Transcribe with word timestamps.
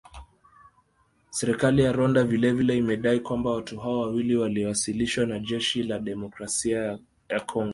Serikali 1.29 1.83
ya 1.83 1.91
Rwanda 1.91 2.23
vile 2.23 2.51
vile 2.51 2.77
imedai 2.77 3.19
kwamba 3.19 3.49
watu 3.51 3.79
hao 3.79 3.99
wawili 3.99 4.35
walioasilishwa 4.35 5.25
na 5.25 5.39
jeshi 5.39 5.83
la 5.83 5.99
Demokrasia 5.99 6.99
ya 7.29 7.39
Kongo 7.39 7.69